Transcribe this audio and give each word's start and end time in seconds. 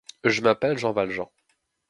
Je 0.23 0.41
m'appelle 0.41 0.79
Jean 0.79 0.93
Valjean. 0.93 1.29